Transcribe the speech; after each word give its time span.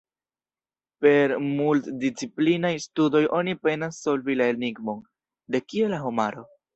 Per 1.05 1.33
multdisciplinaj 1.49 2.71
studoj 2.85 3.21
oni 3.41 3.55
penas 3.67 3.99
solvi 4.07 4.37
la 4.39 4.49
enigmon: 4.55 5.05
de 5.57 5.63
kie 5.67 5.93
la 5.93 6.01
homaro? 6.07 6.47